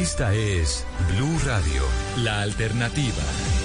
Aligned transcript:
Esta 0.00 0.34
es 0.34 0.84
Blue 1.08 1.38
Radio, 1.46 1.82
la 2.22 2.42
alternativa. 2.42 3.55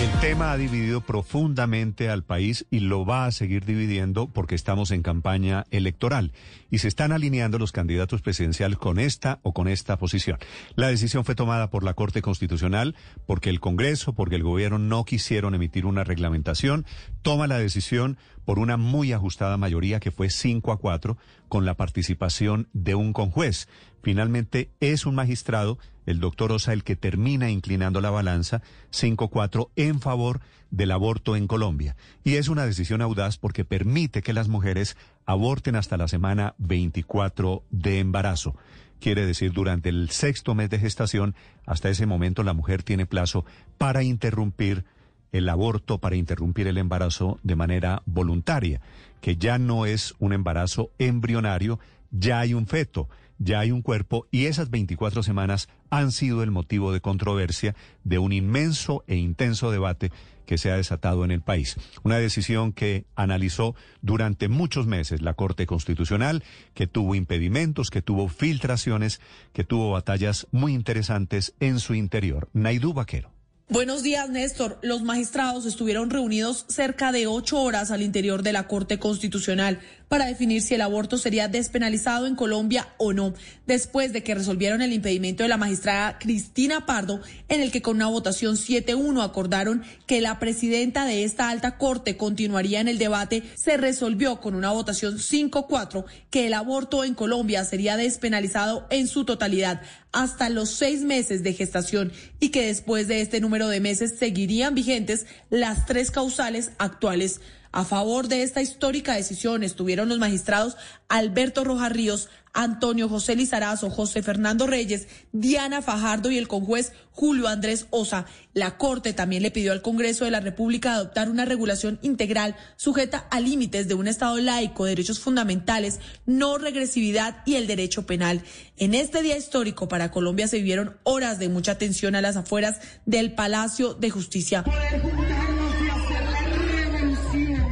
El 0.00 0.12
tema 0.20 0.52
ha 0.52 0.56
dividido 0.56 1.00
profundamente 1.00 2.08
al 2.08 2.22
país 2.22 2.66
y 2.70 2.78
lo 2.78 3.04
va 3.04 3.26
a 3.26 3.32
seguir 3.32 3.64
dividiendo 3.64 4.28
porque 4.32 4.54
estamos 4.54 4.92
en 4.92 5.02
campaña 5.02 5.64
electoral 5.72 6.30
y 6.70 6.78
se 6.78 6.86
están 6.86 7.10
alineando 7.10 7.58
los 7.58 7.72
candidatos 7.72 8.22
presidenciales 8.22 8.78
con 8.78 9.00
esta 9.00 9.40
o 9.42 9.52
con 9.52 9.66
esta 9.66 9.98
posición. 9.98 10.38
La 10.76 10.86
decisión 10.86 11.24
fue 11.24 11.34
tomada 11.34 11.68
por 11.70 11.82
la 11.82 11.94
Corte 11.94 12.22
Constitucional 12.22 12.94
porque 13.26 13.50
el 13.50 13.58
Congreso, 13.58 14.12
porque 14.12 14.36
el 14.36 14.44
gobierno 14.44 14.78
no 14.78 15.04
quisieron 15.04 15.56
emitir 15.56 15.84
una 15.84 16.04
reglamentación. 16.04 16.86
Toma 17.22 17.48
la 17.48 17.58
decisión 17.58 18.18
por 18.44 18.60
una 18.60 18.76
muy 18.76 19.12
ajustada 19.12 19.56
mayoría 19.56 19.98
que 19.98 20.12
fue 20.12 20.30
5 20.30 20.70
a 20.70 20.78
4 20.78 21.16
con 21.48 21.64
la 21.64 21.74
participación 21.74 22.68
de 22.72 22.94
un 22.94 23.12
conjuez. 23.12 23.66
Finalmente 24.00 24.70
es 24.78 25.06
un 25.06 25.16
magistrado, 25.16 25.76
el 26.08 26.20
doctor 26.20 26.52
Osa, 26.52 26.72
el 26.72 26.84
que 26.84 26.96
termina 26.96 27.50
inclinando 27.50 28.00
la 28.00 28.08
balanza 28.08 28.62
5-4 28.92 29.68
en 29.76 30.00
favor 30.00 30.40
del 30.70 30.90
aborto 30.90 31.36
en 31.36 31.46
Colombia. 31.46 31.96
Y 32.24 32.36
es 32.36 32.48
una 32.48 32.64
decisión 32.64 33.02
audaz 33.02 33.36
porque 33.36 33.66
permite 33.66 34.22
que 34.22 34.32
las 34.32 34.48
mujeres 34.48 34.96
aborten 35.26 35.76
hasta 35.76 35.98
la 35.98 36.08
semana 36.08 36.54
24 36.56 37.62
de 37.70 37.98
embarazo. 37.98 38.56
Quiere 39.00 39.26
decir, 39.26 39.52
durante 39.52 39.90
el 39.90 40.08
sexto 40.08 40.54
mes 40.54 40.70
de 40.70 40.78
gestación, 40.78 41.34
hasta 41.66 41.90
ese 41.90 42.06
momento 42.06 42.42
la 42.42 42.54
mujer 42.54 42.82
tiene 42.82 43.04
plazo 43.04 43.44
para 43.76 44.02
interrumpir 44.02 44.86
el 45.30 45.46
aborto, 45.50 45.98
para 45.98 46.16
interrumpir 46.16 46.68
el 46.68 46.78
embarazo 46.78 47.38
de 47.42 47.54
manera 47.54 48.02
voluntaria, 48.06 48.80
que 49.20 49.36
ya 49.36 49.58
no 49.58 49.84
es 49.84 50.14
un 50.18 50.32
embarazo 50.32 50.90
embrionario, 50.98 51.78
ya 52.10 52.40
hay 52.40 52.54
un 52.54 52.66
feto 52.66 53.10
ya 53.38 53.60
hay 53.60 53.70
un 53.70 53.82
cuerpo 53.82 54.26
y 54.30 54.46
esas 54.46 54.70
24 54.70 55.22
semanas 55.22 55.68
han 55.90 56.12
sido 56.12 56.42
el 56.42 56.50
motivo 56.50 56.92
de 56.92 57.00
controversia 57.00 57.74
de 58.04 58.18
un 58.18 58.32
inmenso 58.32 59.04
e 59.06 59.16
intenso 59.16 59.70
debate 59.70 60.10
que 60.46 60.58
se 60.58 60.70
ha 60.70 60.76
desatado 60.76 61.24
en 61.24 61.30
el 61.30 61.42
país. 61.42 61.76
Una 62.04 62.18
decisión 62.18 62.72
que 62.72 63.04
analizó 63.14 63.74
durante 64.00 64.48
muchos 64.48 64.86
meses 64.86 65.20
la 65.20 65.34
Corte 65.34 65.66
Constitucional, 65.66 66.42
que 66.72 66.86
tuvo 66.86 67.14
impedimentos, 67.14 67.90
que 67.90 68.00
tuvo 68.00 68.28
filtraciones, 68.28 69.20
que 69.52 69.64
tuvo 69.64 69.90
batallas 69.90 70.46
muy 70.50 70.72
interesantes 70.72 71.54
en 71.60 71.78
su 71.80 71.94
interior. 71.94 72.48
Naidú 72.54 72.94
Vaquero. 72.94 73.30
Buenos 73.70 74.02
días, 74.02 74.30
Néstor. 74.30 74.78
Los 74.80 75.02
magistrados 75.02 75.66
estuvieron 75.66 76.08
reunidos 76.08 76.64
cerca 76.68 77.12
de 77.12 77.26
ocho 77.26 77.60
horas 77.60 77.90
al 77.90 78.00
interior 78.00 78.42
de 78.42 78.54
la 78.54 78.66
Corte 78.66 78.98
Constitucional 78.98 79.80
para 80.08 80.26
definir 80.26 80.62
si 80.62 80.74
el 80.74 80.80
aborto 80.80 81.18
sería 81.18 81.48
despenalizado 81.48 82.26
en 82.26 82.34
Colombia 82.34 82.88
o 82.96 83.12
no, 83.12 83.34
después 83.66 84.12
de 84.12 84.22
que 84.22 84.34
resolvieron 84.34 84.82
el 84.82 84.92
impedimento 84.92 85.42
de 85.42 85.48
la 85.48 85.56
magistrada 85.56 86.18
Cristina 86.18 86.86
Pardo, 86.86 87.20
en 87.48 87.60
el 87.60 87.70
que 87.70 87.82
con 87.82 87.96
una 87.96 88.06
votación 88.06 88.56
7-1 88.56 89.22
acordaron 89.22 89.82
que 90.06 90.20
la 90.20 90.38
presidenta 90.38 91.04
de 91.04 91.24
esta 91.24 91.50
alta 91.50 91.76
corte 91.76 92.16
continuaría 92.16 92.80
en 92.80 92.88
el 92.88 92.98
debate, 92.98 93.42
se 93.54 93.76
resolvió 93.76 94.40
con 94.40 94.54
una 94.54 94.72
votación 94.72 95.18
5-4 95.18 96.04
que 96.30 96.46
el 96.46 96.54
aborto 96.54 97.04
en 97.04 97.14
Colombia 97.14 97.64
sería 97.64 97.96
despenalizado 97.96 98.86
en 98.90 99.08
su 99.08 99.24
totalidad 99.24 99.82
hasta 100.12 100.48
los 100.48 100.70
seis 100.70 101.02
meses 101.02 101.42
de 101.42 101.52
gestación 101.52 102.12
y 102.40 102.48
que 102.48 102.66
después 102.66 103.08
de 103.08 103.20
este 103.20 103.40
número 103.40 103.68
de 103.68 103.80
meses 103.80 104.14
seguirían 104.18 104.74
vigentes 104.74 105.26
las 105.50 105.86
tres 105.86 106.10
causales 106.10 106.72
actuales. 106.78 107.40
A 107.70 107.84
favor 107.84 108.28
de 108.28 108.42
esta 108.42 108.62
histórica 108.62 109.14
decisión 109.14 109.62
estuvieron 109.62 110.08
los 110.08 110.18
magistrados 110.18 110.76
Alberto 111.08 111.64
Rojas 111.64 111.92
Ríos, 111.92 112.28
Antonio 112.54 113.08
José 113.08 113.36
Lizarazo, 113.36 113.90
José 113.90 114.22
Fernando 114.22 114.66
Reyes, 114.66 115.06
Diana 115.32 115.82
Fajardo 115.82 116.30
y 116.30 116.38
el 116.38 116.48
conjuez 116.48 116.92
Julio 117.12 117.46
Andrés 117.46 117.86
Osa. 117.90 118.26
La 118.54 118.78
Corte 118.78 119.12
también 119.12 119.42
le 119.42 119.50
pidió 119.50 119.72
al 119.72 119.82
Congreso 119.82 120.24
de 120.24 120.30
la 120.30 120.40
República 120.40 120.94
adoptar 120.94 121.30
una 121.30 121.44
regulación 121.44 121.98
integral 122.02 122.56
sujeta 122.76 123.26
a 123.30 123.40
límites 123.40 123.86
de 123.86 123.94
un 123.94 124.08
Estado 124.08 124.38
laico, 124.38 124.84
derechos 124.84 125.20
fundamentales, 125.20 126.00
no 126.26 126.58
regresividad 126.58 127.42
y 127.44 127.56
el 127.56 127.66
derecho 127.66 128.06
penal. 128.06 128.42
En 128.76 128.94
este 128.94 129.22
día 129.22 129.36
histórico 129.36 129.88
para 129.88 130.10
Colombia 130.10 130.48
se 130.48 130.56
vivieron 130.56 130.96
horas 131.04 131.38
de 131.38 131.48
mucha 131.48 131.76
tensión 131.76 132.14
a 132.14 132.22
las 132.22 132.36
afueras 132.36 132.80
del 133.04 133.34
Palacio 133.34 133.94
de 133.94 134.10
Justicia 134.10 134.64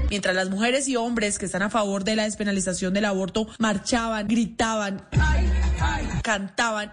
mientras 0.08 0.34
las 0.34 0.50
mujeres 0.50 0.88
y 0.88 0.96
hombres 0.96 1.38
que 1.38 1.46
están 1.46 1.62
a 1.62 1.70
favor 1.70 2.04
de 2.04 2.16
la 2.16 2.24
despenalización 2.24 2.94
del 2.94 3.04
aborto 3.04 3.46
marchaban, 3.58 4.28
gritaban, 4.28 5.06
cantaban 6.22 6.92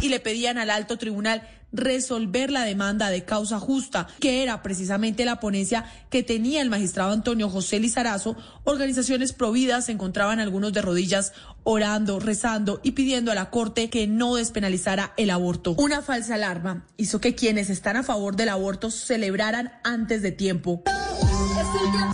y 0.00 0.08
le 0.08 0.20
pedían 0.20 0.58
al 0.58 0.70
alto 0.70 0.96
tribunal 0.98 1.42
resolver 1.72 2.50
la 2.50 2.64
demanda 2.64 3.10
de 3.10 3.24
causa 3.24 3.58
justa, 3.58 4.08
que 4.20 4.42
era 4.42 4.62
precisamente 4.62 5.24
la 5.24 5.40
ponencia 5.40 5.84
que 6.10 6.22
tenía 6.22 6.62
el 6.62 6.70
magistrado 6.70 7.12
Antonio 7.12 7.50
José 7.50 7.78
Lizarazo, 7.78 8.36
organizaciones 8.64 9.32
providas 9.32 9.86
se 9.86 9.92
encontraban 9.92 10.40
algunos 10.40 10.72
de 10.72 10.82
rodillas 10.82 11.32
orando, 11.64 12.20
rezando 12.20 12.80
y 12.82 12.92
pidiendo 12.92 13.30
a 13.30 13.34
la 13.34 13.50
Corte 13.50 13.90
que 13.90 14.06
no 14.06 14.36
despenalizara 14.36 15.12
el 15.16 15.30
aborto. 15.30 15.74
Una 15.78 16.00
falsa 16.00 16.34
alarma 16.34 16.86
hizo 16.96 17.20
que 17.20 17.34
quienes 17.34 17.68
están 17.68 17.96
a 17.96 18.02
favor 18.02 18.36
del 18.36 18.48
aborto 18.48 18.90
celebraran 18.90 19.72
antes 19.84 20.22
de 20.22 20.32
tiempo. 20.32 20.82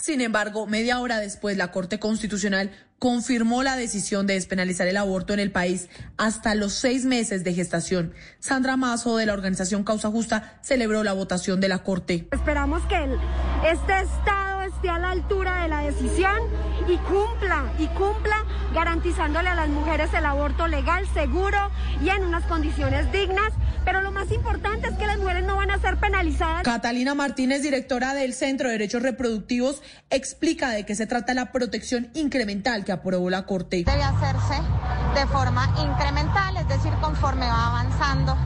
Sin 0.02 0.20
embargo, 0.20 0.66
media 0.66 1.00
hora 1.00 1.18
después, 1.18 1.56
la 1.56 1.70
Corte 1.70 1.98
Constitucional 1.98 2.70
confirmó 2.98 3.62
la 3.62 3.76
decisión 3.76 4.26
de 4.26 4.34
despenalizar 4.34 4.86
el 4.86 4.96
aborto 4.96 5.32
en 5.34 5.40
el 5.40 5.50
país 5.50 5.88
hasta 6.16 6.54
los 6.54 6.72
seis 6.72 7.04
meses 7.04 7.44
de 7.44 7.52
gestación. 7.52 8.14
Sandra 8.38 8.76
Mazo, 8.76 9.16
de 9.16 9.26
la 9.26 9.32
organización 9.32 9.84
Causa 9.84 10.10
Justa, 10.10 10.58
celebró 10.62 11.02
la 11.02 11.12
votación 11.12 11.60
de 11.60 11.68
la 11.68 11.82
Corte. 11.82 12.28
Esperamos 12.32 12.82
que 12.86 12.96
este 13.70 14.00
Estado 14.00 14.62
esté 14.62 14.88
a 14.88 14.98
la 14.98 15.10
altura 15.10 15.62
de 15.62 15.68
la 15.68 15.80
decisión 15.80 16.38
y 16.88 16.96
cumpla, 16.96 17.72
y 17.78 17.86
cumpla 17.88 18.44
garantizándole 18.72 19.48
a 19.48 19.54
las 19.54 19.68
mujeres 19.68 20.12
el 20.14 20.24
aborto 20.24 20.66
legal, 20.68 21.06
seguro 21.12 21.70
y 22.02 22.08
en 22.08 22.24
unas 22.24 22.44
condiciones 22.44 23.10
dignas. 23.12 23.52
Pero 23.84 24.00
lo 24.00 24.12
más 24.12 24.30
importante 24.32 24.88
es 24.88 24.94
que 24.96 25.06
las 25.06 25.18
mujeres 25.18 25.44
no 25.44 25.56
van 25.56 25.70
a 25.70 25.78
ser 25.78 25.98
penalizadas. 25.98 26.62
Catalina 26.62 27.14
Martínez, 27.14 27.62
directora 27.62 28.14
del 28.14 28.34
Centro 28.34 28.68
de 28.68 28.72
Derechos 28.72 29.02
Reproductivos, 29.02 29.82
explica 30.10 30.70
de 30.70 30.84
qué 30.84 30.94
se 30.94 31.06
trata 31.06 31.34
la 31.34 31.52
protección 31.52 32.10
incremental 32.14 32.84
que 32.84 32.92
aprobó 32.92 33.30
la 33.30 33.46
Corte. 33.46 33.84
Debe 33.84 34.02
hacerse 34.02 34.54
de 35.14 35.26
forma 35.26 35.74
incremental, 35.78 36.56
es 36.56 36.68
decir, 36.68 36.92
conforme 37.00 37.46
va 37.46 37.66
avanzando 37.68 38.36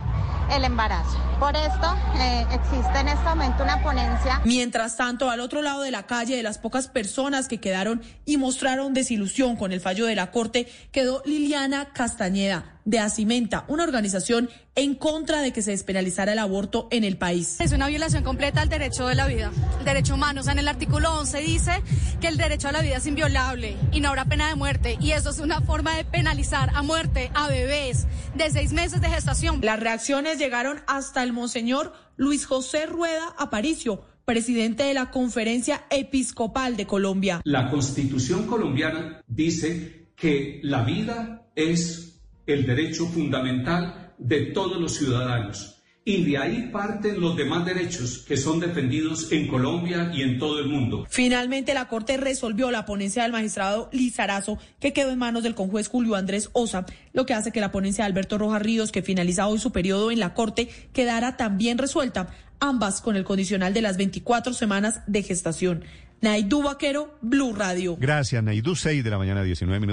el 0.50 0.65
embarazo. 0.65 1.19
Por 1.38 1.55
esto 1.55 1.97
eh, 2.16 2.47
existe 2.53 2.99
en 2.99 3.09
este 3.09 3.25
momento 3.25 3.62
una 3.62 3.82
ponencia. 3.82 4.41
Mientras 4.44 4.97
tanto, 4.97 5.31
al 5.31 5.41
otro 5.41 5.62
lado 5.62 5.82
de 5.82 5.91
la 5.91 6.05
calle, 6.05 6.37
de 6.37 6.43
las 6.43 6.59
pocas 6.59 6.88
personas 6.88 7.49
que 7.49 7.60
quedaron 7.60 8.03
y 8.25 8.38
mostraron 8.38 8.94
desilusión 8.94 9.56
con 9.56 9.72
el 9.72 9.81
fallo 9.81 10.06
de 10.06 10.15
la 10.15 10.31
Corte, 10.31 10.66
quedó 10.91 11.22
Liliana 11.25 11.93
Castañeda 11.93 12.78
de 12.84 12.99
Acimenta, 12.99 13.65
una 13.69 13.84
organización 13.84 14.49
en 14.75 14.94
contra 14.94 15.41
de 15.41 15.53
que 15.53 15.62
se 15.62 15.72
despenalizara 15.72 16.33
el 16.33 16.39
aborto 16.39 16.89
en 16.91 17.05
el 17.05 17.19
país. 17.19 17.61
Es 17.61 17.72
una 17.72 17.89
violación 17.89 18.22
completa 18.22 18.62
al 18.62 18.69
derecho 18.69 19.06
de 19.06 19.15
la 19.15 19.27
vida, 19.27 19.50
el 19.78 19.84
derecho 19.84 20.15
humano. 20.15 20.41
O 20.41 20.44
sea, 20.44 20.53
en 20.53 20.61
el 20.61 20.69
artículo 20.69 21.19
11 21.19 21.38
dice 21.41 21.83
que 22.21 22.28
el 22.28 22.37
derecho 22.37 22.69
a 22.69 22.72
la 22.72 22.81
vida 22.81 22.97
es 22.97 23.06
inviolable 23.06 23.77
y 23.93 24.00
no 24.00 24.09
habrá 24.09 24.25
pena 24.25 24.49
de 24.49 24.55
muerte. 24.55 24.97
Y 25.00 25.12
eso 25.12 25.31
es 25.31 25.38
una 25.38 25.61
forma 25.61 25.97
de 25.97 26.05
penalizar 26.05 26.71
a 26.75 26.83
muerte 26.83 27.31
a 27.34 27.49
bebés 27.49 28.06
de 28.34 28.50
seis 28.50 28.72
meses 28.72 29.00
de 29.00 29.09
gestación. 29.09 29.61
Las 29.62 29.81
reacciones 29.81 30.38
llegaron 30.38 30.81
hasta 30.87 31.22
el 31.22 31.33
monseñor 31.33 31.93
Luis 32.17 32.47
José 32.47 32.87
Rueda 32.87 33.34
Aparicio, 33.38 34.03
presidente 34.25 34.83
de 34.83 34.94
la 34.94 35.11
Conferencia 35.11 35.87
Episcopal 35.91 36.77
de 36.77 36.87
Colombia. 36.87 37.41
La 37.44 37.71
constitución 37.71 38.47
colombiana 38.47 39.22
dice 39.27 40.11
que 40.15 40.61
la 40.62 40.82
vida 40.82 41.49
es 41.55 42.18
el 42.49 42.67
derecho 42.67 43.06
fundamental 43.06 44.15
de 44.19 44.47
todos 44.47 44.81
los 44.81 44.97
ciudadanos. 44.97 45.77
Y 46.05 46.25
de 46.25 46.39
ahí 46.39 46.71
parten 46.73 47.21
los 47.21 47.37
demás 47.37 47.67
derechos 47.67 48.25
que 48.27 48.39
son 48.39 48.61
defendidos 48.61 49.31
en 49.31 49.47
Colombia 49.47 50.11
y 50.15 50.23
en 50.23 50.39
todo 50.39 50.59
el 50.59 50.67
mundo. 50.67 51.06
Finalmente, 51.11 51.75
la 51.75 51.87
Corte 51.87 52.17
resolvió 52.17 52.71
la 52.71 52.87
ponencia 52.87 53.25
del 53.25 53.33
magistrado 53.33 53.91
Lizarazo, 53.93 54.59
que 54.81 54.95
quedó 54.95 55.11
en 55.11 55.19
manos 55.19 55.43
del 55.43 55.55
conjuez 55.55 55.89
Julio 55.89 56.15
Andrés 56.15 56.49
Osa, 56.55 56.87
lo 57.12 57.27
que 57.27 57.35
hace 57.35 57.53
que 57.53 57.61
la 57.61 57.73
ponencia 57.73 58.05
de 58.05 58.06
Alberto 58.06 58.39
Rojas 58.39 58.62
Ríos, 58.62 58.91
que 58.91 59.03
finaliza 59.03 59.47
hoy 59.47 59.59
su 59.59 59.71
periodo 59.71 60.11
en 60.11 60.19
la 60.19 60.33
Corte, 60.33 60.71
quedara 60.95 61.37
también 61.37 61.77
resuelta, 61.77 62.29
ambas 62.59 63.03
con 63.03 63.15
el 63.17 63.25
condicional 63.25 63.75
de 63.75 63.83
las 63.83 63.99
24 63.99 64.55
semanas 64.55 65.03
de 65.06 65.23
gestación. 65.23 65.85
Naidú 66.21 66.62
Vaquero, 66.62 67.17
Blue 67.21 67.55
Radio. 67.55 67.97
Gracias, 67.97 68.43
Naidú, 68.43 68.75
6 68.75 69.05
de 69.05 69.11
la 69.11 69.19
mañana, 69.19 69.43
19 69.43 69.79
minutos. 69.79 69.87